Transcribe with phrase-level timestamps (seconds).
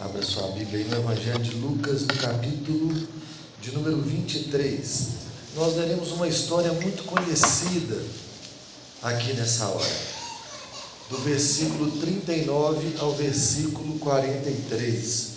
[0.00, 3.08] Abra sua Bíblia aí no Evangelho de Lucas, no capítulo
[3.60, 5.08] de número 23.
[5.54, 8.02] Nós leremos uma história muito conhecida
[9.00, 9.96] aqui nessa hora.
[11.08, 15.34] Do versículo 39 ao versículo 43.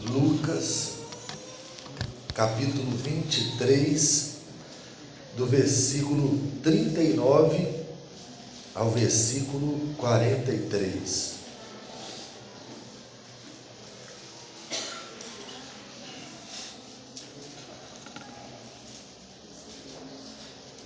[0.00, 0.92] Lucas,
[2.32, 4.35] capítulo 23,
[5.36, 7.68] do versículo 39
[8.74, 11.36] ao versículo 43.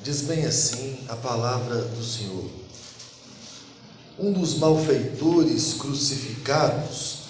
[0.03, 2.51] Diz bem assim a palavra do Senhor.
[4.19, 7.21] Um dos malfeitores crucificados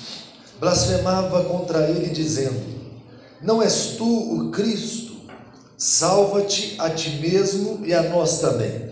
[0.59, 2.64] blasfemava contra ele, dizendo:
[3.42, 5.09] Não és tu o Cristo?
[5.80, 8.91] Salva-te a ti mesmo e a nós também.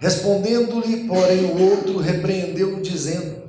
[0.00, 3.42] Respondendo-lhe, porém, o outro repreendeu-o, dizendo: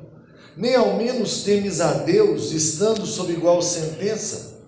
[0.57, 4.59] Nem ao menos temes a Deus, estando sob igual sentença?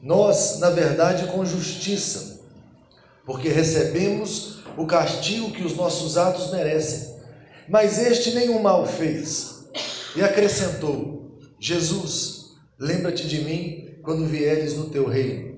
[0.00, 2.38] Nós, na verdade, com justiça,
[3.26, 7.16] porque recebemos o castigo que os nossos atos merecem.
[7.68, 9.64] Mas este nenhum mal fez.
[10.14, 15.51] E acrescentou: Jesus, lembra-te de mim quando vieres no teu reino.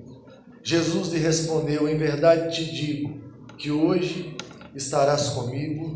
[0.65, 3.21] Jesus lhe respondeu: Em verdade te digo
[3.55, 4.35] que hoje
[4.73, 5.93] estarás comigo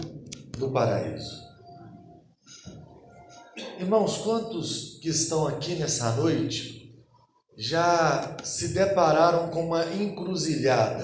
[0.59, 1.50] no paraíso.
[3.80, 6.94] Irmãos, quantos que estão aqui nessa noite
[7.58, 11.03] já se depararam com uma encruzilhada?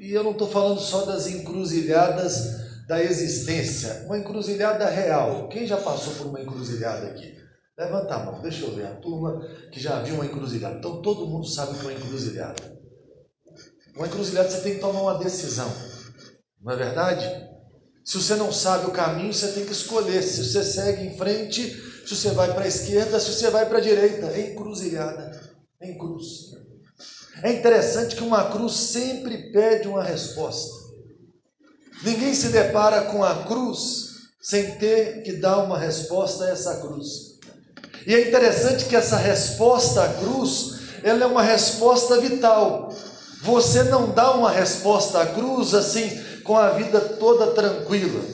[0.00, 5.48] E eu não estou falando só das encruzilhadas da existência, uma encruzilhada real.
[5.48, 7.37] Quem já passou por uma encruzilhada aqui?
[7.78, 8.86] Levanta a mão, deixa eu ver.
[8.88, 9.40] A turma
[9.70, 10.78] que já viu uma encruzilhada.
[10.78, 12.76] Então todo mundo sabe o que é uma encruzilhada.
[13.94, 15.72] Uma encruzilhada você tem que tomar uma decisão.
[16.60, 17.24] Não é verdade?
[18.04, 20.22] Se você não sabe o caminho, você tem que escolher.
[20.22, 21.70] Se você segue em frente,
[22.04, 24.26] se você vai para a esquerda, se você vai para a direita.
[24.26, 25.40] É encruzilhada.
[25.80, 26.50] É em cruz.
[27.44, 30.74] É interessante que uma cruz sempre pede uma resposta.
[32.02, 34.08] Ninguém se depara com a cruz
[34.40, 37.27] sem ter que dar uma resposta a essa cruz.
[38.08, 42.90] E é interessante que essa resposta à cruz, ela é uma resposta vital.
[43.42, 48.24] Você não dá uma resposta à cruz assim, com a vida toda tranquila.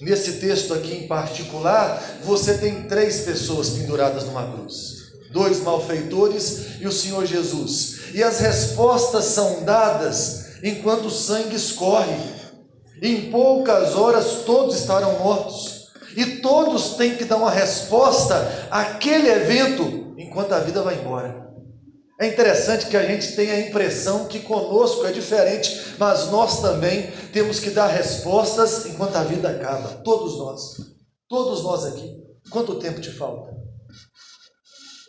[0.00, 6.86] Nesse texto aqui em particular, você tem três pessoas penduradas numa cruz: dois malfeitores e
[6.86, 8.14] o Senhor Jesus.
[8.14, 12.14] E as respostas são dadas enquanto o sangue escorre.
[13.02, 15.79] Em poucas horas todos estarão mortos.
[16.16, 21.50] E todos têm que dar uma resposta àquele evento enquanto a vida vai embora.
[22.20, 27.10] É interessante que a gente tenha a impressão que conosco é diferente, mas nós também
[27.32, 30.02] temos que dar respostas enquanto a vida acaba.
[30.04, 30.76] Todos nós.
[31.26, 32.14] Todos nós aqui.
[32.50, 33.56] Quanto tempo te falta?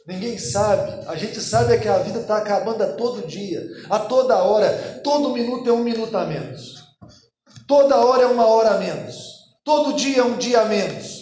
[0.07, 1.05] Ninguém sabe.
[1.05, 5.01] A gente sabe é que a vida está acabando a todo dia, a toda hora.
[5.03, 6.75] Todo minuto é um minuto a menos.
[7.67, 9.40] Toda hora é uma hora a menos.
[9.63, 11.21] Todo dia é um dia a menos.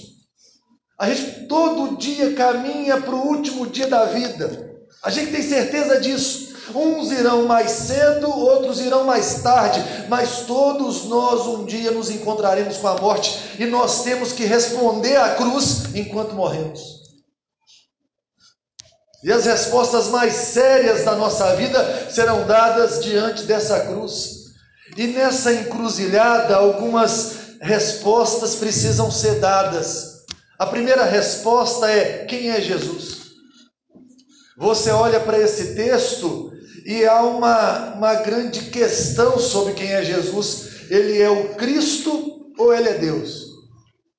[0.97, 4.69] A gente todo dia caminha para o último dia da vida.
[5.03, 6.49] A gente tem certeza disso.
[6.75, 12.77] Uns irão mais cedo, outros irão mais tarde, mas todos nós um dia nos encontraremos
[12.77, 16.99] com a morte e nós temos que responder à cruz enquanto morremos.
[19.23, 24.39] E as respostas mais sérias da nossa vida serão dadas diante dessa cruz.
[24.95, 30.25] E nessa encruzilhada, algumas respostas precisam ser dadas.
[30.57, 33.19] A primeira resposta é: quem é Jesus?
[34.57, 36.51] Você olha para esse texto
[36.85, 40.89] e há uma, uma grande questão sobre quem é Jesus.
[40.89, 43.47] Ele é o Cristo ou ele é Deus?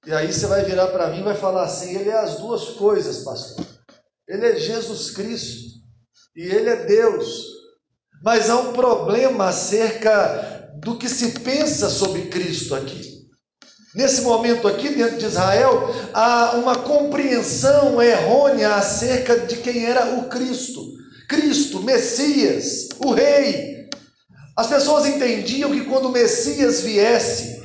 [0.06, 2.70] E aí você vai virar para mim e vai falar assim: ele é as duas
[2.70, 3.66] coisas, pastor.
[4.26, 5.80] Ele é Jesus Cristo
[6.36, 7.44] e ele é Deus.
[8.22, 13.19] Mas há um problema acerca do que se pensa sobre Cristo aqui.
[13.94, 20.28] Nesse momento aqui, dentro de Israel, há uma compreensão errônea acerca de quem era o
[20.28, 20.80] Cristo.
[21.28, 23.88] Cristo, Messias, o Rei.
[24.56, 27.60] As pessoas entendiam que quando o Messias viesse,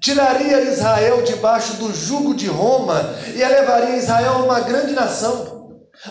[0.00, 5.56] tiraria Israel debaixo do jugo de Roma e elevaria Israel a uma grande nação.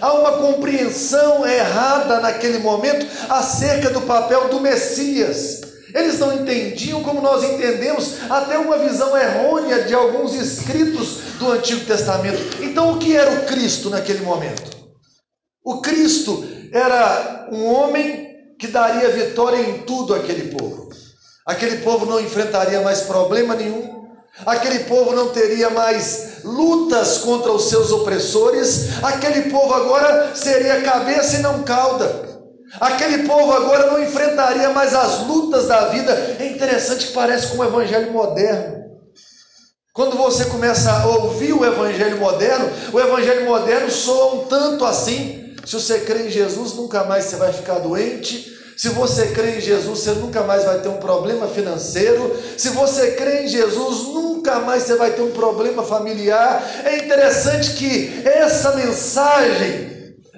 [0.01, 5.61] Há uma compreensão errada naquele momento acerca do papel do Messias.
[5.95, 11.85] Eles não entendiam como nós entendemos, até uma visão errônea de alguns escritos do Antigo
[11.85, 12.61] Testamento.
[12.61, 14.75] Então, o que era o Cristo naquele momento?
[15.63, 18.27] O Cristo era um homem
[18.59, 20.89] que daria vitória em tudo aquele povo.
[21.47, 24.07] aquele povo não enfrentaria mais problema nenhum,
[24.45, 31.37] aquele povo não teria mais lutas contra os seus opressores, aquele povo agora seria cabeça
[31.37, 32.34] e não cauda.
[32.79, 36.11] Aquele povo agora não enfrentaria mais as lutas da vida.
[36.39, 38.85] É interessante que parece com o evangelho moderno.
[39.93, 45.55] Quando você começa a ouvir o evangelho moderno, o evangelho moderno soa um tanto assim.
[45.65, 48.53] Se você crê em Jesus, nunca mais você vai ficar doente.
[48.77, 52.35] Se você crê em Jesus, você nunca mais vai ter um problema financeiro.
[52.57, 56.61] Se você crê em Jesus, nunca mais você vai ter um problema familiar.
[56.83, 59.94] É interessante que essa mensagem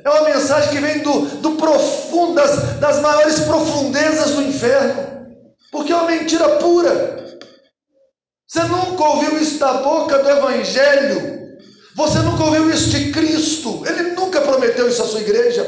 [0.08, 5.28] é uma mensagem que vem do, do profundo, das, das maiores profundezas do inferno,
[5.72, 7.18] porque é uma mentira pura.
[8.48, 11.38] Você nunca ouviu isso da boca do Evangelho.
[11.96, 13.84] Você nunca ouviu isso de Cristo.
[13.86, 15.66] Ele nunca prometeu isso à sua igreja.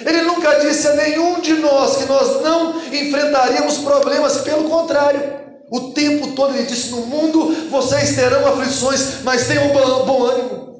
[0.00, 5.42] Ele nunca disse a nenhum de nós que nós não enfrentaríamos problemas, pelo contrário.
[5.70, 10.71] O tempo todo ele disse: No mundo vocês terão aflições, mas tenham bom ânimo.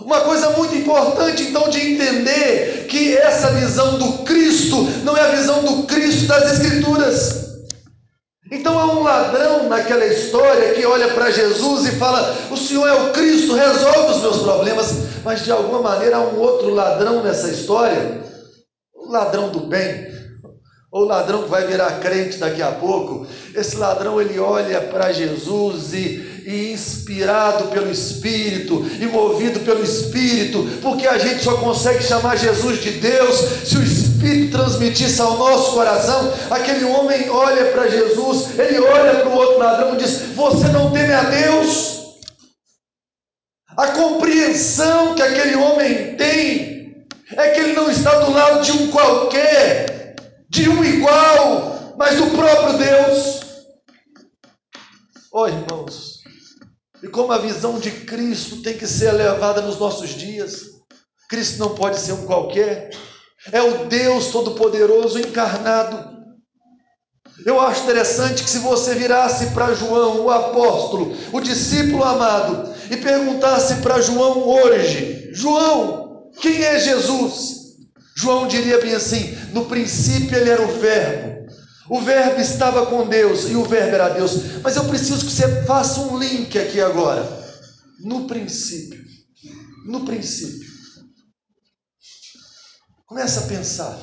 [0.00, 5.34] Uma coisa muito importante então de entender que essa visão do Cristo não é a
[5.34, 7.46] visão do Cristo das Escrituras.
[8.50, 12.92] Então há um ladrão naquela história que olha para Jesus e fala: O Senhor é
[12.92, 14.94] o Cristo, resolve os meus problemas.
[15.24, 18.22] Mas de alguma maneira há um outro ladrão nessa história,
[18.94, 20.06] o ladrão do bem,
[20.92, 23.26] ou o ladrão que vai virar crente daqui a pouco.
[23.54, 30.64] Esse ladrão ele olha para Jesus e, e inspirado pelo Espírito e movido pelo Espírito,
[30.80, 35.72] porque a gente só consegue chamar Jesus de Deus se o Espírito transmitisse ao nosso
[35.72, 36.32] coração.
[36.48, 40.92] Aquele homem olha para Jesus, ele olha para o outro ladrão e diz: Você não
[40.92, 41.96] teme a Deus?
[43.76, 47.06] A compreensão que aquele homem tem
[47.36, 50.14] é que ele não está do lado de um qualquer,
[50.48, 53.40] de um igual, mas do próprio Deus.
[55.32, 56.15] Oh, irmãos,
[57.02, 60.76] e como a visão de Cristo tem que ser elevada nos nossos dias.
[61.28, 62.90] Cristo não pode ser um qualquer,
[63.52, 66.16] é o Deus Todo-Poderoso encarnado.
[67.44, 72.96] Eu acho interessante que se você virasse para João, o apóstolo, o discípulo amado, e
[72.96, 77.56] perguntasse para João hoje: João, quem é Jesus?
[78.16, 81.35] João diria bem assim: no princípio ele era o Verbo,
[81.88, 84.60] o Verbo estava com Deus e o Verbo era Deus.
[84.62, 87.24] Mas eu preciso que você faça um link aqui agora.
[88.00, 89.04] No princípio.
[89.86, 90.68] No princípio.
[93.06, 93.96] Começa a pensar.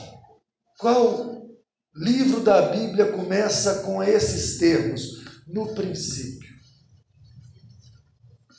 [0.80, 1.46] Qual
[1.94, 5.24] livro da Bíblia começa com esses termos?
[5.46, 6.54] No princípio.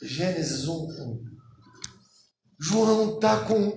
[0.03, 1.23] Gênesis 1, 1.
[2.59, 3.75] João está com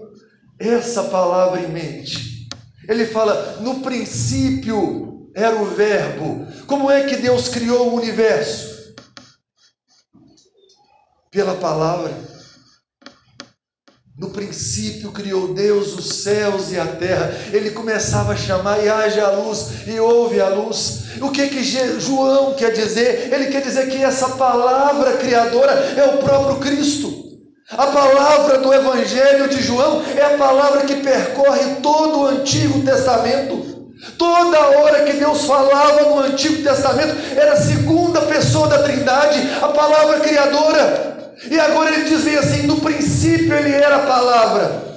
[0.58, 2.48] essa palavra em mente.
[2.86, 5.07] Ele fala: no princípio
[5.38, 6.46] era o Verbo.
[6.67, 8.94] Como é que Deus criou o universo?
[11.31, 12.12] Pela palavra.
[14.19, 17.32] No princípio criou Deus os céus e a terra.
[17.52, 21.05] Ele começava a chamar e haja a luz e houve a luz.
[21.20, 23.32] O que que João quer dizer?
[23.32, 27.29] Ele quer dizer que essa palavra criadora é o próprio Cristo.
[27.70, 33.68] A palavra do Evangelho de João é a palavra que percorre todo o Antigo Testamento.
[34.16, 39.69] Toda hora que Deus falava no Antigo Testamento era a segunda pessoa da Trindade, a
[39.69, 41.32] palavra criadora.
[41.50, 44.88] E agora ele diz assim: no princípio ele era a palavra.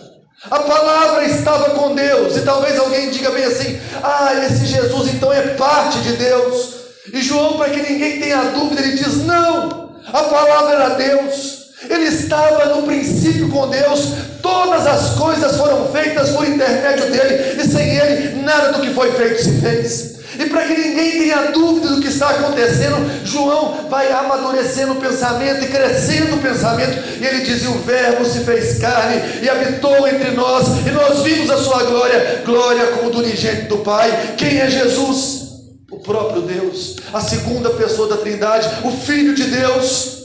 [0.49, 2.37] A palavra estava com Deus.
[2.37, 6.81] E talvez alguém diga bem assim: ah, esse Jesus então é parte de Deus.
[7.11, 11.60] E João, para que ninguém tenha dúvida, ele diz: não, a palavra era Deus.
[11.89, 17.67] Ele estava no princípio com Deus, todas as coisas foram feitas por intermédio dele, e
[17.67, 20.11] sem ele, nada do que foi feito se fez.
[20.39, 25.63] E para que ninguém tenha dúvida do que está acontecendo, João vai amadurecendo o pensamento
[25.63, 30.31] e crescendo o pensamento, e ele diz: O Verbo se fez carne e habitou entre
[30.31, 34.35] nós, e nós vimos a sua glória, glória como do unigênito do Pai.
[34.37, 35.49] Quem é Jesus?
[35.91, 40.20] O próprio Deus, a segunda pessoa da Trindade, o Filho de Deus.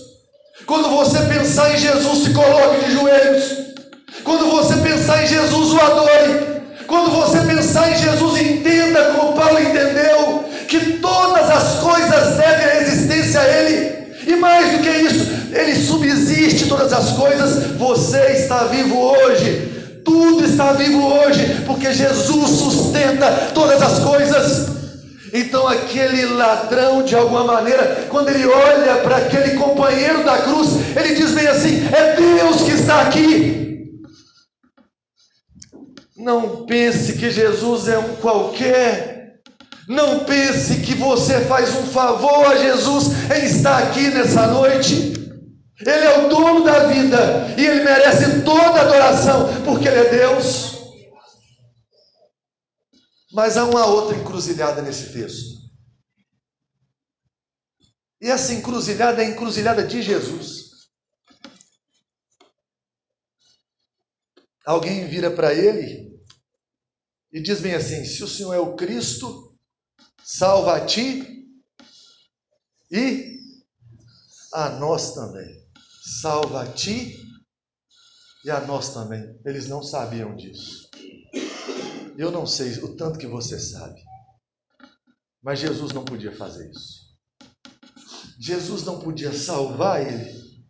[0.65, 3.67] Quando você pensar em Jesus, se coloque de joelhos.
[4.25, 6.57] Quando você pensar em Jesus, o adore.
[6.87, 12.83] Quando você pensar em Jesus, entenda como Paulo entendeu que todas as coisas devem a
[12.83, 13.97] existência a Ele.
[14.27, 17.77] E mais do que isso, Ele subsiste todas as coisas.
[17.77, 20.01] Você está vivo hoje.
[20.05, 24.75] Tudo está vivo hoje, porque Jesus sustenta todas as coisas.
[25.33, 31.14] Então aquele ladrão, de alguma maneira, quando ele olha para aquele companheiro da cruz, ele
[31.14, 33.66] diz bem assim: é Deus que está aqui.
[36.16, 39.16] Não pense que Jesus é um qualquer.
[39.88, 45.14] Não pense que você faz um favor a Jesus em estar aqui nessa noite.
[45.80, 50.75] Ele é o dono da vida e ele merece toda adoração, porque ele é Deus.
[53.37, 55.61] Mas há uma outra encruzilhada nesse texto.
[58.19, 60.88] E essa encruzilhada é a encruzilhada de Jesus.
[64.64, 66.19] Alguém vira para ele
[67.31, 69.55] e diz bem assim: se o Senhor é o Cristo,
[70.25, 71.47] salva a ti
[72.90, 73.38] e
[74.55, 75.62] a nós também.
[76.23, 77.23] Salva a ti
[78.47, 79.38] e a nós também.
[79.45, 80.88] Eles não sabiam disso.
[82.18, 84.02] Eu não sei o tanto que você sabe.
[85.42, 87.06] Mas Jesus não podia fazer isso.
[88.38, 90.64] Jesus não podia salvar ele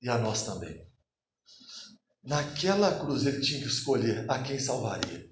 [0.00, 0.86] e a nós também.
[2.22, 5.28] Naquela cruz ele tinha que escolher a quem salvaria.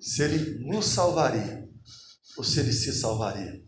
[0.00, 1.68] Se ele nos salvaria
[2.36, 3.60] ou se ele se salvaria.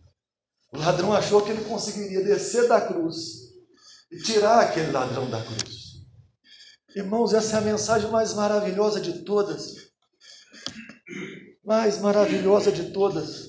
[0.73, 3.17] O ladrão achou que ele conseguiria descer da cruz
[4.11, 5.81] e tirar aquele ladrão da cruz.
[6.95, 9.90] Irmãos, essa é a mensagem mais maravilhosa de todas.
[11.71, 13.47] Mais maravilhosa de todas.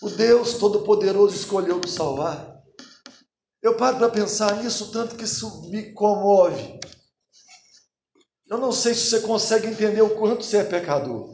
[0.00, 2.62] O Deus Todo-Poderoso escolheu nos salvar.
[3.60, 6.78] Eu paro para pensar nisso, tanto que isso me comove.
[8.48, 11.28] Eu não sei se você consegue entender o quanto você é pecador,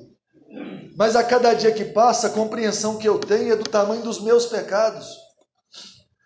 [0.97, 4.23] mas a cada dia que passa, a compreensão que eu tenho é do tamanho dos
[4.23, 5.07] meus pecados.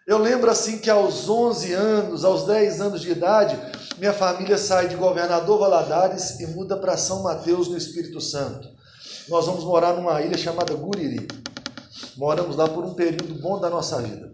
[0.09, 3.59] Eu lembro assim que aos 11 anos, aos 10 anos de idade,
[3.99, 8.67] minha família sai de Governador Valadares e muda para São Mateus, no Espírito Santo.
[9.29, 11.29] Nós vamos morar numa ilha chamada Guriri.
[12.17, 14.33] Moramos lá por um período bom da nossa vida.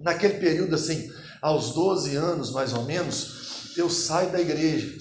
[0.00, 4.96] Naquele período, assim, aos 12 anos mais ou menos, eu saio da igreja.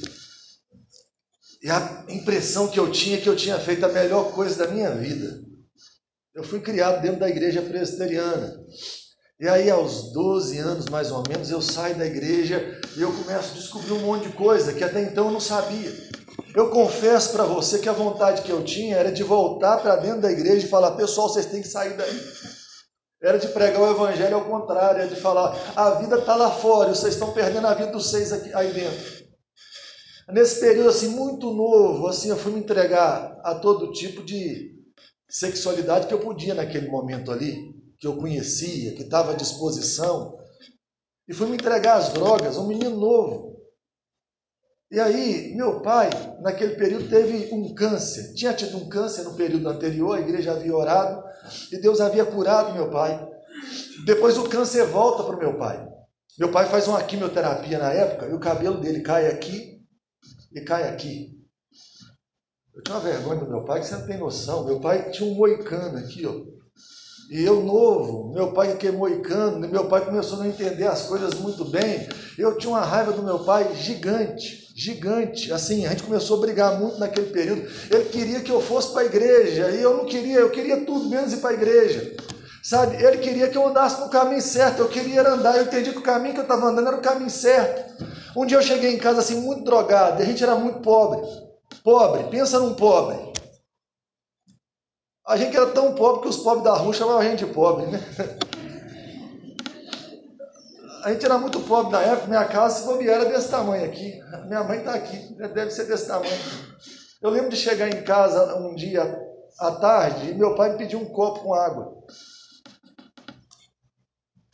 [1.62, 4.70] E a impressão que eu tinha é que eu tinha feito a melhor coisa da
[4.70, 5.42] minha vida.
[6.36, 8.62] Eu fui criado dentro da igreja presbiteriana.
[9.44, 13.52] E aí, aos 12 anos mais ou menos, eu saio da igreja e eu começo
[13.52, 15.92] a descobrir um monte de coisa que até então eu não sabia.
[16.56, 20.22] Eu confesso para você que a vontade que eu tinha era de voltar para dentro
[20.22, 22.22] da igreja e falar: pessoal, vocês têm que sair daí.
[23.22, 26.96] Era de pregar o evangelho ao contrário, era de falar: a vida está lá fora,
[26.96, 29.26] vocês estão perdendo a vida dos seis aqui, aí dentro.
[30.30, 34.72] Nesse período assim muito novo, assim eu fui me entregar a todo tipo de
[35.28, 40.38] sexualidade que eu podia naquele momento ali, que eu conhecia, que estava à disposição,
[41.26, 43.64] e fui me entregar às drogas, um menino novo.
[44.92, 46.10] E aí, meu pai,
[46.42, 48.34] naquele período, teve um câncer.
[48.34, 51.24] Tinha tido um câncer no período anterior, a igreja havia orado
[51.72, 53.26] e Deus havia curado meu pai.
[54.06, 55.88] Depois o câncer volta para o meu pai.
[56.38, 59.82] Meu pai faz uma quimioterapia na época e o cabelo dele cai aqui
[60.52, 61.32] e cai aqui.
[62.76, 64.66] Eu tinha uma vergonha do meu pai que você não tem noção.
[64.66, 66.53] Meu pai tinha um moicano aqui, ó.
[67.34, 71.02] E eu novo, meu pai que é moicano, meu pai começou a não entender as
[71.02, 72.08] coisas muito bem.
[72.38, 75.52] Eu tinha uma raiva do meu pai gigante gigante.
[75.52, 77.68] Assim, a gente começou a brigar muito naquele período.
[77.92, 81.10] Ele queria que eu fosse para a igreja e eu não queria, eu queria tudo
[81.10, 82.16] menos ir para a igreja.
[82.62, 85.98] Sabe, ele queria que eu andasse no caminho certo, eu queria andar, eu entendi que
[85.98, 88.06] o caminho que eu estava andando era o caminho certo.
[88.38, 91.28] Um dia eu cheguei em casa assim, muito drogado, e a gente era muito pobre.
[91.84, 93.33] Pobre, pensa num pobre.
[95.26, 97.86] A gente era tão pobre que os pobres da rua chamavam a gente de pobre,
[97.86, 98.00] né?
[101.04, 104.20] a gente era muito pobre na época, minha casa, se bobear, era desse tamanho aqui.
[104.48, 106.32] Minha mãe está aqui, deve ser desse tamanho.
[107.22, 109.18] Eu lembro de chegar em casa um dia
[109.60, 112.04] à tarde e meu pai me pediu um copo com água.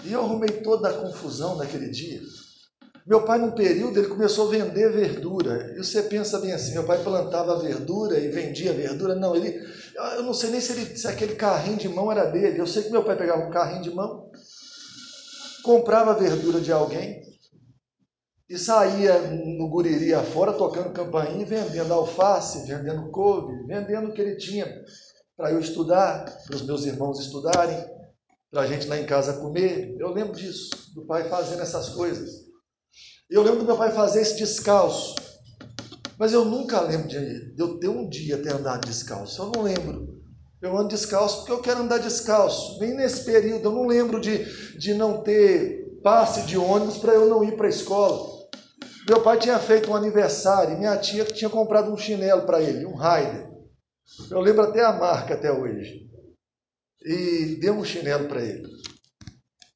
[0.06, 2.22] E eu arrumei toda a confusão naquele dia.
[3.10, 5.74] Meu pai, num período, ele começou a vender verdura.
[5.76, 9.16] E você pensa bem assim: meu pai plantava verdura e vendia verdura.
[9.16, 9.60] Não, ele.
[10.16, 12.60] Eu não sei nem se, ele, se aquele carrinho de mão era dele.
[12.60, 14.32] Eu sei que meu pai pegava um carrinho de mão,
[15.64, 17.22] comprava verdura de alguém
[18.50, 24.38] e saía no guriri afora tocando campainha vendendo alface, vendendo couve, vendendo o que ele
[24.38, 24.66] tinha
[25.38, 27.78] para eu estudar, para os meus irmãos estudarem,
[28.52, 29.96] para a gente lá em casa comer.
[30.00, 32.50] Eu lembro disso, do pai fazendo essas coisas.
[33.30, 35.16] Eu lembro do meu pai fazer esse descalço.
[36.20, 39.42] Mas eu nunca lembro de eu ter um dia ter andado descalço.
[39.42, 40.20] Eu não lembro.
[40.62, 42.78] Eu ando descalço porque eu quero andar descalço.
[42.78, 47.30] Nem nesse período, eu não lembro de, de não ter passe de ônibus para eu
[47.30, 48.38] não ir para a escola.
[49.08, 52.86] Meu pai tinha feito um aniversário e minha tia tinha comprado um chinelo para ele,
[52.86, 53.50] um Raider.
[54.30, 56.06] Eu lembro até a marca até hoje.
[57.02, 58.68] E deu um chinelo para ele.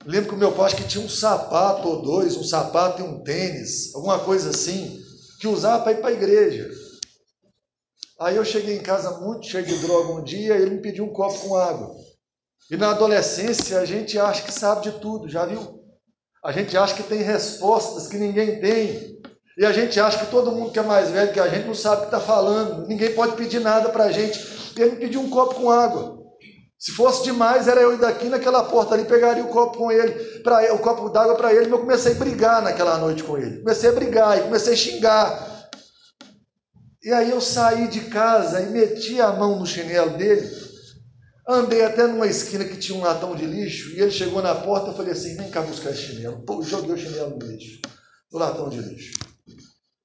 [0.06, 3.06] Lembro que o meu pai acho que tinha um sapato ou dois, um sapato e
[3.06, 5.03] um tênis, alguma coisa assim,
[5.44, 6.72] que usava para ir para a igreja.
[8.18, 11.12] Aí eu cheguei em casa muito cheio de droga um dia, ele me pediu um
[11.12, 11.94] copo com água.
[12.72, 15.84] E na adolescência a gente acha que sabe de tudo, já viu?
[16.46, 19.20] A gente acha que tem respostas que ninguém tem.
[19.58, 21.76] E a gente acha que todo mundo que é mais velho que a gente não
[21.76, 22.88] sabe o que está falando.
[22.88, 24.40] Ninguém pode pedir nada para a gente.
[24.78, 26.23] E ele me pediu um copo com água.
[26.84, 30.42] Se fosse demais, era eu ir daqui naquela porta ali, pegaria o copo com ele,
[30.42, 33.60] pra, o copo d'água para ele, mas eu comecei a brigar naquela noite com ele.
[33.60, 35.70] Comecei a brigar e comecei a xingar.
[37.02, 40.46] E aí eu saí de casa e meti a mão no chinelo dele,
[41.48, 44.90] andei até numa esquina que tinha um latão de lixo, e ele chegou na porta,
[44.90, 46.42] eu falei assim, vem cá buscar esse chinelo.
[46.42, 47.80] Pô, joguei o chinelo no lixo,
[48.30, 49.14] no latão de lixo.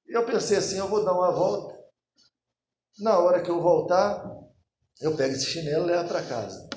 [0.08, 1.76] E eu pensei assim, eu vou dar uma volta.
[3.00, 4.22] Na hora que eu voltar,
[5.00, 6.68] eu pego esse chinelo e levo para casa.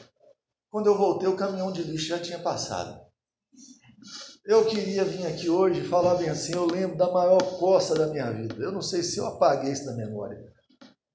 [0.70, 3.00] Quando eu voltei, o caminhão de lixo já tinha passado.
[4.46, 8.32] Eu queria vir aqui hoje falar bem assim, eu lembro da maior coça da minha
[8.32, 8.56] vida.
[8.56, 10.44] Eu não sei se eu apaguei isso da memória,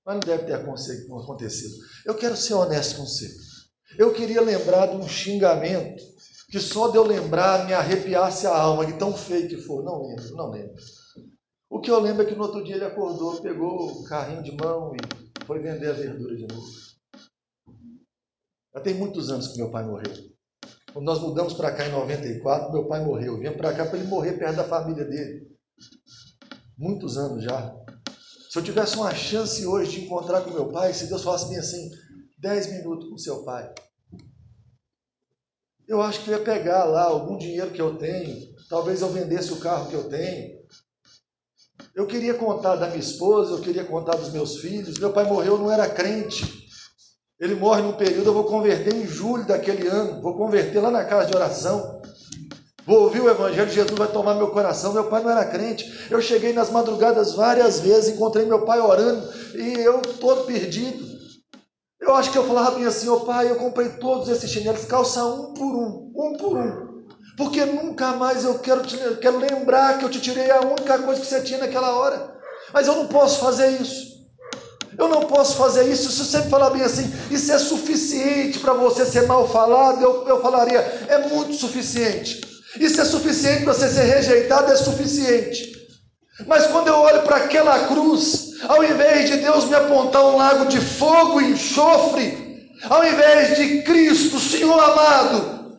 [0.04, 1.74] mas não deve ter acontecido.
[2.04, 3.28] Eu quero ser honesto com você.
[3.98, 6.04] Eu queria lembrar de um xingamento
[6.50, 9.82] que só de eu lembrar me arrepiasse a alma, de tão feio que foi.
[9.82, 10.74] Não lembro, não lembro.
[11.68, 14.52] O que eu lembro é que no outro dia ele acordou, pegou o carrinho de
[14.52, 16.85] mão e foi vender a verdura de novo.
[18.76, 20.12] Já tem muitos anos que meu pai morreu.
[20.92, 23.32] Quando nós mudamos para cá em 94, meu pai morreu.
[23.32, 25.46] Eu vim para cá para ele morrer perto da família dele.
[26.76, 27.74] Muitos anos já.
[28.50, 31.56] Se eu tivesse uma chance hoje de encontrar com meu pai, se Deus falasse bem
[31.56, 31.88] assim,
[32.36, 33.72] 10 minutos com seu pai,
[35.88, 39.54] eu acho que eu ia pegar lá algum dinheiro que eu tenho, talvez eu vendesse
[39.54, 40.54] o carro que eu tenho,
[41.94, 44.98] eu queria contar da minha esposa, eu queria contar dos meus filhos.
[44.98, 46.55] Meu pai morreu, não era crente.
[47.38, 51.04] Ele morre num período, eu vou converter em julho daquele ano, vou converter lá na
[51.04, 52.00] casa de oração.
[52.86, 54.92] Vou ouvir o Evangelho, Jesus vai tomar meu coração.
[54.92, 56.06] Meu pai não era crente.
[56.08, 61.04] Eu cheguei nas madrugadas várias vezes, encontrei meu pai orando e eu todo perdido.
[62.00, 64.84] Eu acho que eu falava bem assim, ô oh, pai, eu comprei todos esses chinelos,
[64.84, 66.86] calça um por um, um por um
[67.36, 71.20] porque nunca mais eu quero, te, quero lembrar que eu te tirei a única coisa
[71.20, 72.34] que você tinha naquela hora.
[72.72, 74.15] Mas eu não posso fazer isso.
[74.98, 76.10] Eu não posso fazer isso.
[76.10, 80.40] Se você falar bem assim, isso é suficiente para você ser mal falado, eu, eu
[80.40, 80.78] falaria,
[81.08, 82.40] é muito suficiente.
[82.78, 85.76] Isso é suficiente para você ser rejeitado, é suficiente.
[86.46, 90.66] Mas quando eu olho para aquela cruz, ao invés de Deus me apontar um lago
[90.66, 95.78] de fogo e enxofre, ao invés de Cristo, Senhor amado,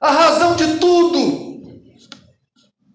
[0.00, 1.62] a razão de tudo,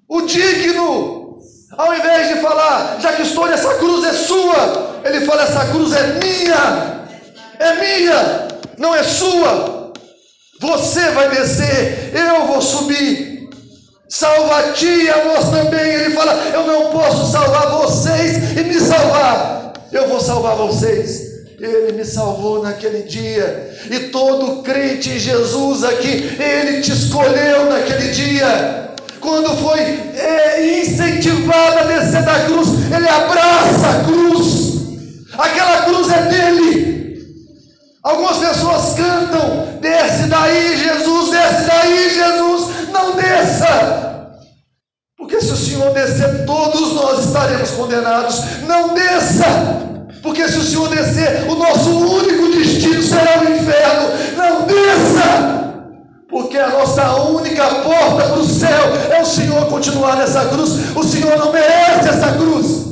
[0.07, 1.39] o digno,
[1.77, 5.93] ao invés de falar, já que estou nessa cruz é sua, ele fala: essa cruz
[5.93, 7.05] é minha,
[7.59, 9.93] é minha, não é sua.
[10.59, 13.49] Você vai descer, eu vou subir.
[14.09, 15.93] Salva a ti e a nós também.
[15.93, 21.29] Ele fala: Eu não posso salvar vocês e me salvar, eu vou salvar vocês.
[21.59, 23.77] Ele me salvou naquele dia.
[23.91, 28.89] E todo crente em Jesus aqui, Ele te escolheu naquele dia.
[29.19, 34.58] Quando foi é, incentivado a descer da cruz, Ele abraça a cruz.
[35.39, 37.17] Aquela cruz é dele.
[38.03, 42.89] Algumas pessoas cantam: desce daí, Jesus, desce daí, Jesus.
[42.91, 44.09] Não desça.
[45.17, 48.41] Porque se o Senhor descer, todos nós estaremos condenados.
[48.67, 49.45] Não desça.
[50.21, 54.09] Porque se o Senhor descer, o nosso único destino será o inferno.
[54.35, 55.69] Não desça!
[56.29, 60.95] Porque a nossa única porta para o céu é o Senhor continuar nessa cruz.
[60.95, 62.88] O Senhor não merece essa cruz.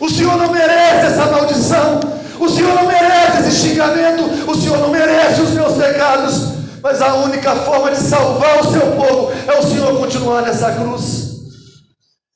[0.00, 2.00] O Senhor não merece essa maldição.
[2.38, 4.22] O Senhor não merece esse xingamento.
[4.50, 6.56] O Senhor não merece os meus pecados.
[6.82, 11.26] Mas a única forma de salvar o seu povo é o Senhor continuar nessa cruz.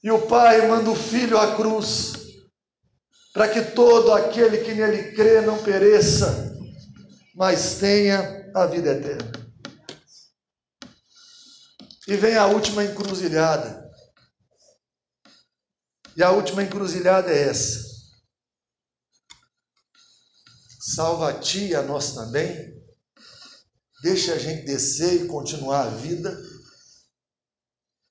[0.03, 2.15] E o Pai manda o filho à cruz
[3.33, 6.53] para que todo aquele que nele crê não pereça,
[7.35, 9.31] mas tenha a vida eterna.
[12.09, 13.90] E vem a última encruzilhada.
[16.21, 17.81] E a última encruzilhada é essa.
[20.79, 22.79] Salva a ti e a nós também.
[24.03, 26.39] Deixa a gente descer e continuar a vida.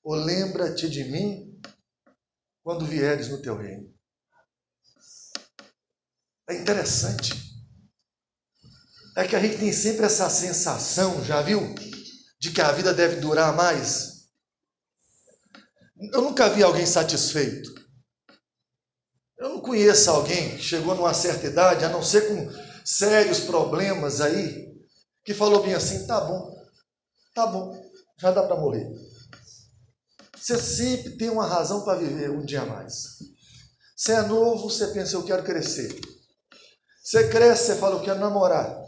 [0.02, 1.62] Ou lembra-te de mim
[2.64, 3.94] quando vieres no teu reino.
[6.48, 7.32] É interessante.
[9.16, 11.60] É que a gente tem sempre essa sensação, já viu?
[12.40, 14.28] De que a vida deve durar mais.
[16.12, 17.79] Eu nunca vi alguém satisfeito.
[19.60, 22.50] Não conheço alguém que chegou numa certa idade, a não ser com
[22.82, 24.72] sérios problemas aí,
[25.22, 26.50] que falou bem assim: tá bom,
[27.34, 27.78] tá bom,
[28.18, 28.90] já dá para morrer.
[30.34, 33.18] Você sempre tem uma razão para viver um dia mais.
[33.94, 35.94] Você é novo, você pensa, eu quero crescer.
[37.04, 38.82] Você cresce, você fala, eu quero namorar.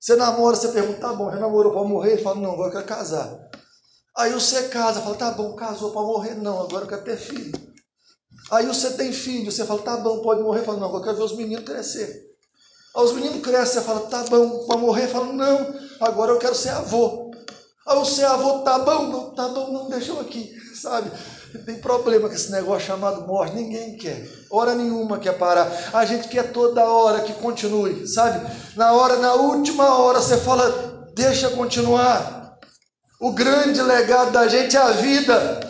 [0.00, 2.14] Você namora, você pergunta, tá bom, já namorou para morrer?
[2.14, 3.38] Ele fala, não, agora eu quero casar.
[4.16, 6.34] Aí você casa, fala, tá bom, casou para morrer?
[6.34, 7.75] Não, agora eu quero ter filho.
[8.50, 10.62] Aí você tem filho, você fala, tá bom, pode morrer?
[10.62, 12.26] Fala, não, eu quero ver os meninos crescer.
[12.96, 15.08] Aí os meninos crescem, você fala, tá bom, para morrer?
[15.08, 17.30] Fala, não, agora eu quero ser avô.
[17.86, 21.10] Aí você, avô, tá bom, não, tá bom, não, deixa eu aqui, sabe?
[21.64, 24.28] Tem problema com esse negócio chamado morte, ninguém quer.
[24.50, 25.90] Hora nenhuma quer parar.
[25.92, 28.46] A gente quer toda hora que continue, sabe?
[28.76, 32.58] Na hora, na última hora, você fala, deixa continuar.
[33.20, 35.65] O grande legado da gente é a vida.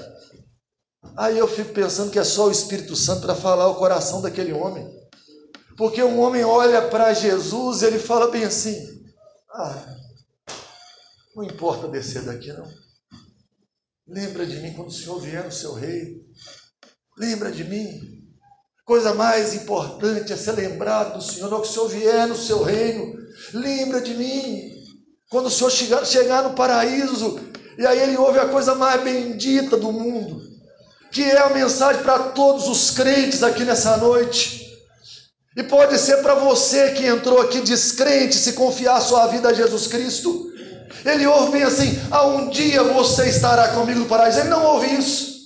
[1.16, 4.52] Aí eu fico pensando que é só o Espírito Santo para falar o coração daquele
[4.52, 4.86] homem.
[5.76, 8.76] Porque um homem olha para Jesus e ele fala bem assim:
[9.50, 9.96] Ah,
[11.34, 12.66] não importa descer daqui, não.
[14.06, 16.20] Lembra de mim quando o Senhor vier no seu reino.
[17.18, 18.16] Lembra de mim.
[18.84, 22.62] Coisa mais importante é ser lembrado do Senhor, não que o Senhor vier no seu
[22.62, 23.16] reino.
[23.52, 24.70] Lembra de mim.
[25.28, 27.40] Quando o Senhor chegar, chegar no paraíso,
[27.76, 30.40] e aí ele ouve a coisa mais bendita do mundo,
[31.16, 34.66] que é a mensagem para todos os crentes aqui nessa noite.
[35.56, 39.86] E pode ser para você que entrou aqui descrente, se confiar sua vida a Jesus
[39.86, 40.52] Cristo.
[41.06, 44.40] Ele ouve bem assim: ah, um dia você estará comigo no paraíso.
[44.40, 45.36] Ele não ouve isso.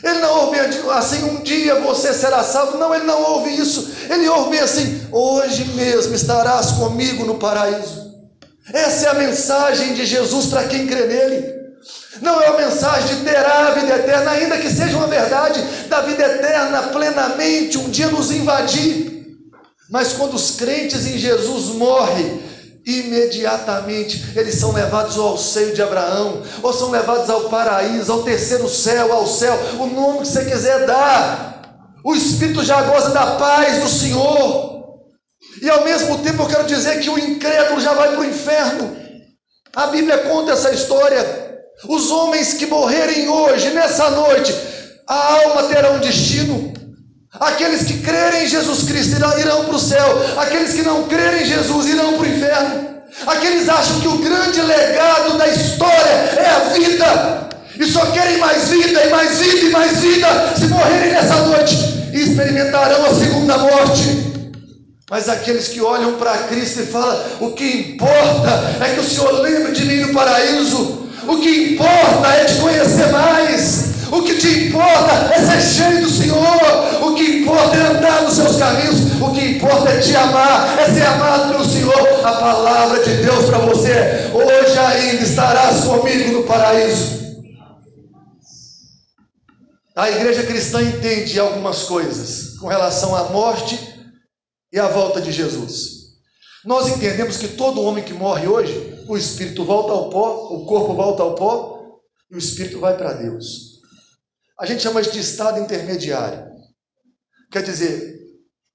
[0.00, 0.60] Ele não ouve
[0.92, 2.78] assim, um dia você será salvo.
[2.78, 3.90] Não, ele não ouve isso.
[4.08, 8.14] Ele ouve bem assim: hoje mesmo estarás comigo no paraíso.
[8.72, 11.59] Essa é a mensagem de Jesus para quem crê nele.
[12.20, 16.00] Não é a mensagem de ter a vida eterna, ainda que seja uma verdade da
[16.00, 19.26] vida eterna plenamente, um dia nos invadir.
[19.88, 22.42] Mas quando os crentes em Jesus morrem,
[22.84, 28.68] imediatamente eles são levados ao seio de Abraão, ou são levados ao paraíso, ao terceiro
[28.68, 31.50] céu, ao céu, o nome que você quiser dar.
[32.04, 34.70] O Espírito já goza da paz do Senhor.
[35.62, 38.96] E ao mesmo tempo eu quero dizer que o incrédulo já vai para o inferno.
[39.74, 41.39] A Bíblia conta essa história.
[41.88, 44.54] Os homens que morrerem hoje, nessa noite,
[45.06, 46.72] a alma terá um destino.
[47.32, 51.46] Aqueles que crerem em Jesus Cristo irão para o céu, aqueles que não crerem em
[51.46, 52.90] Jesus irão para o inferno.
[53.26, 58.68] Aqueles acham que o grande legado da história é a vida, e só querem mais
[58.68, 61.74] vida, e mais vida, e mais vida, se morrerem nessa noite,
[62.12, 64.30] experimentarão a segunda morte.
[65.10, 69.40] Mas aqueles que olham para Cristo e falam: o que importa é que o Senhor
[69.40, 73.90] lembre de mim no paraíso, o que importa é te conhecer mais.
[74.10, 77.04] O que te importa é ser cheio do Senhor.
[77.04, 79.20] O que importa é andar nos seus caminhos.
[79.20, 82.26] O que importa é te amar, é ser amado pelo Senhor.
[82.26, 87.20] A palavra de Deus para você: hoje ainda estarás comigo no paraíso.
[89.94, 93.78] A igreja cristã entende algumas coisas com relação à morte
[94.72, 96.00] e à volta de Jesus.
[96.64, 100.94] Nós entendemos que todo homem que morre hoje, o espírito volta ao pó, o corpo
[100.94, 103.80] volta ao pó e o espírito vai para Deus.
[104.56, 106.48] A gente chama de estado intermediário.
[107.50, 108.20] Quer dizer,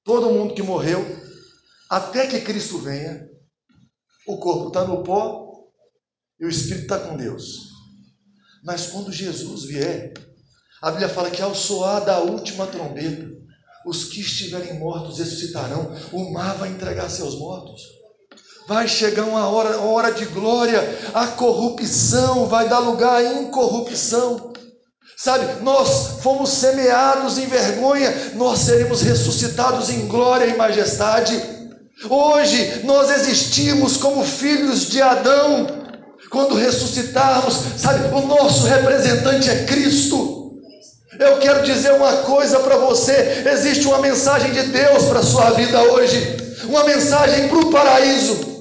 [0.03, 0.99] todo mundo que morreu,
[1.89, 3.25] até que Cristo venha,
[4.27, 5.69] o corpo está no pó
[6.37, 7.69] e o espírito está com Deus.
[8.61, 10.11] Mas quando Jesus vier,
[10.81, 13.25] a Bíblia fala que ao soar da última trombeta,
[13.85, 17.81] os que estiverem mortos ressuscitarão, o mar vai entregar seus mortos.
[18.67, 20.81] Vai chegar uma hora, uma hora de glória,
[21.13, 24.53] a corrupção vai dar lugar à incorrupção.
[25.15, 31.41] Sabe, nós fomos semeados em vergonha, nós seremos ressuscitados em glória e majestade.
[32.09, 35.67] Hoje nós existimos como filhos de Adão.
[36.31, 40.53] Quando ressuscitarmos, sabe, o nosso representante é Cristo.
[41.19, 45.51] Eu quero dizer uma coisa para você: existe uma mensagem de Deus para a sua
[45.51, 46.35] vida hoje,
[46.67, 48.54] uma mensagem para o paraíso.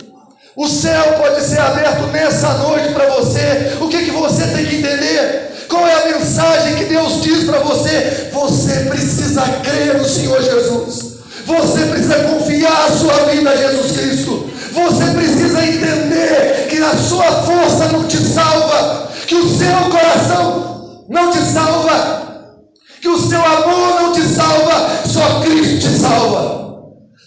[0.56, 3.76] O céu pode ser aberto nessa noite para você.
[3.80, 5.66] O que, que você tem que entender?
[5.68, 8.30] Qual é a mensagem que Deus diz para você?
[8.32, 11.14] Você precisa crer no Senhor Jesus.
[11.44, 14.48] Você precisa confiar a sua vida a Jesus Cristo.
[14.72, 21.32] Você precisa entender que a sua força não te salva, que o seu coração não
[21.32, 22.54] te salva,
[23.00, 25.53] que o seu amor não te salva, só Cristo.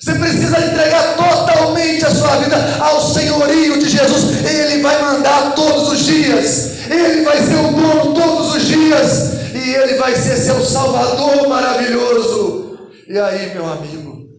[0.07, 4.45] Você precisa entregar totalmente a sua vida ao senhorio de Jesus.
[4.45, 6.87] Ele vai mandar todos os dias.
[6.89, 9.33] Ele vai ser o dono todos os dias.
[9.53, 12.87] E Ele vai ser seu Salvador maravilhoso.
[13.05, 14.29] E aí, meu amigo,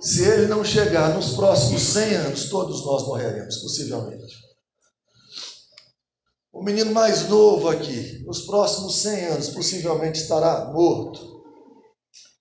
[0.00, 4.34] se Ele não chegar nos próximos 100 anos, todos nós morreremos, possivelmente.
[6.50, 11.37] O menino mais novo aqui, nos próximos 100 anos, possivelmente estará morto.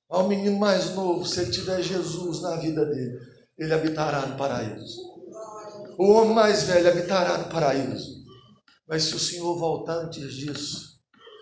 [0.09, 3.19] Ao menino mais novo, se ele tiver Jesus na vida dele,
[3.57, 5.01] ele habitará no paraíso.
[5.97, 8.17] O homem mais velho habitará no paraíso.
[8.87, 10.97] Mas se o Senhor voltar antes disso,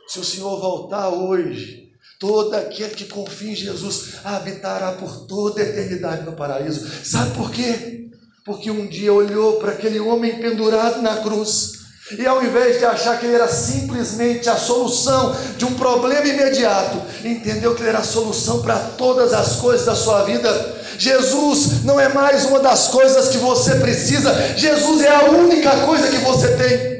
[0.08, 5.65] se o Senhor voltar hoje, todo aquele que confia em Jesus habitará por toda a
[5.65, 6.88] eternidade no paraíso.
[7.06, 8.10] Sabe por quê?
[8.43, 13.19] Porque um dia olhou para aquele homem pendurado na cruz e ao invés de achar
[13.19, 18.03] que ele era simplesmente a solução de um problema imediato, entendeu que ele era a
[18.03, 20.75] solução para todas as coisas da sua vida.
[20.99, 26.07] Jesus não é mais uma das coisas que você precisa, Jesus é a única coisa
[26.07, 26.95] que você tem.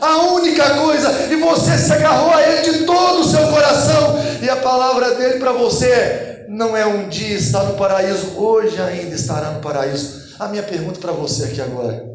[0.00, 4.48] A única coisa, e você se agarrou a Ele de todo o seu coração, e
[4.48, 9.14] a palavra dele para você é: não é um dia estar no paraíso, hoje ainda
[9.14, 10.34] estará no paraíso.
[10.40, 12.13] A minha pergunta para você aqui agora: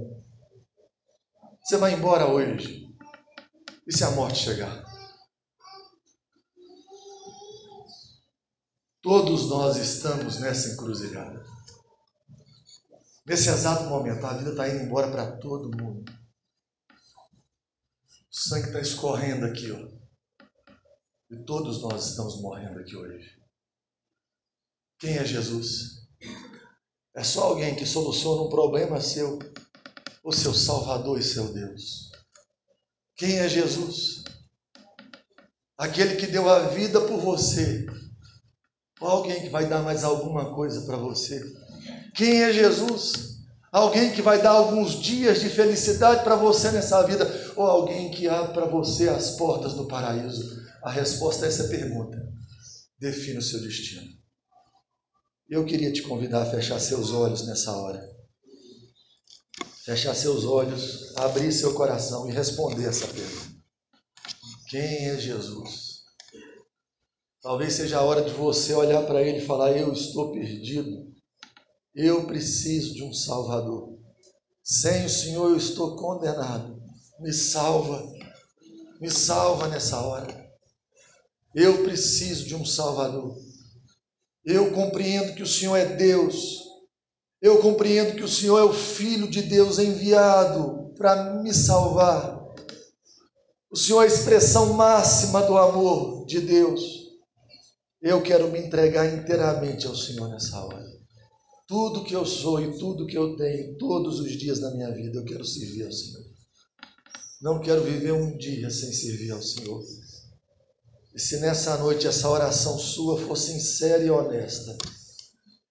[1.69, 2.89] você vai embora hoje.
[3.85, 4.83] E se a morte chegar?
[9.03, 11.45] Todos nós estamos nessa encruzilhada.
[13.23, 16.11] Nesse exato momento, a vida está indo embora para todo mundo.
[16.91, 19.87] O sangue está escorrendo aqui, ó.
[21.29, 23.39] E todos nós estamos morrendo aqui hoje.
[24.97, 26.09] Quem é Jesus?
[27.15, 29.37] É só alguém que soluciona um problema seu
[30.23, 32.11] o seu Salvador e seu Deus.
[33.15, 34.23] Quem é Jesus?
[35.77, 37.85] Aquele que deu a vida por você.
[38.99, 41.41] Ou alguém que vai dar mais alguma coisa para você?
[42.15, 43.37] Quem é Jesus?
[43.71, 47.25] Alguém que vai dar alguns dias de felicidade para você nessa vida?
[47.55, 50.59] Ou alguém que abre para você as portas do paraíso?
[50.83, 52.17] A resposta a essa pergunta
[52.97, 54.09] define o seu destino.
[55.47, 58.18] Eu queria te convidar a fechar seus olhos nessa hora
[59.89, 63.55] fechar seus olhos, abrir seu coração e responder essa pergunta:
[64.69, 66.03] Quem é Jesus?
[67.41, 71.11] Talvez seja a hora de você olhar para ele e falar: Eu estou perdido,
[71.95, 73.97] eu preciso de um Salvador.
[74.63, 76.79] Sem o Senhor eu estou condenado.
[77.19, 78.07] Me salva,
[79.01, 80.49] me salva nessa hora.
[81.55, 83.35] Eu preciso de um Salvador.
[84.45, 86.68] Eu compreendo que o Senhor é Deus,
[87.41, 92.37] eu compreendo que o Senhor é o Filho de Deus enviado para me salvar.
[93.71, 96.81] O Senhor é a expressão máxima do amor de Deus.
[98.01, 100.85] Eu quero me entregar inteiramente ao Senhor nessa hora.
[101.67, 105.19] Tudo que eu sou e tudo que eu tenho, todos os dias da minha vida,
[105.19, 106.23] eu quero servir ao Senhor.
[107.41, 109.81] Não quero viver um dia sem servir ao Senhor.
[111.13, 114.77] E se nessa noite essa oração sua for sincera e honesta,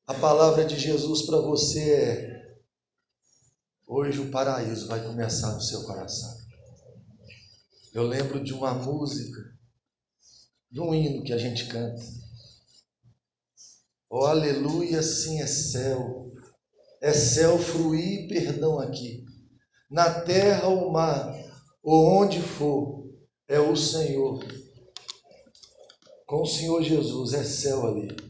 [0.08, 2.56] a palavra de Jesus para você é:
[3.86, 6.34] hoje o paraíso vai começar no seu coração.
[7.92, 9.38] Eu lembro de uma música,
[10.70, 12.02] de um hino que a gente canta.
[14.08, 16.32] Oh, aleluia, sim é céu,
[17.02, 19.26] é céu fruir perdão aqui.
[19.90, 21.34] Na terra ou mar,
[21.82, 23.06] ou onde for,
[23.46, 24.42] é o Senhor.
[26.26, 28.27] Com o Senhor Jesus é céu ali.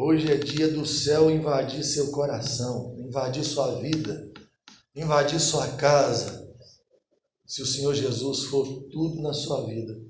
[0.00, 4.30] Hoje é dia do céu invadir seu coração, invadir sua vida,
[4.94, 6.48] invadir sua casa.
[7.44, 10.00] Se o Senhor Jesus for tudo na sua vida,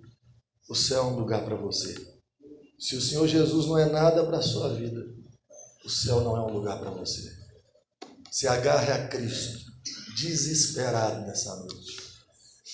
[0.68, 1.94] o céu é um lugar para você.
[2.78, 5.00] Se o Senhor Jesus não é nada para a sua vida,
[5.82, 7.26] o céu não é um lugar para você.
[8.30, 9.72] Se agarre a Cristo,
[10.18, 11.96] desesperado nessa noite.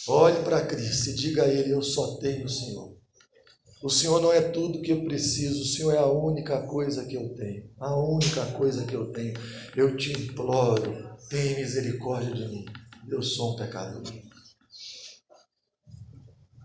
[0.08, 2.93] Olhe para Cristo e diga a Ele: Eu só tenho o Senhor.
[3.84, 7.14] O Senhor não é tudo que eu preciso, o Senhor é a única coisa que
[7.14, 7.64] eu tenho.
[7.78, 9.34] A única coisa que eu tenho.
[9.76, 10.96] Eu te imploro,
[11.28, 12.64] tenha misericórdia de mim.
[13.06, 14.02] Eu sou um pecador.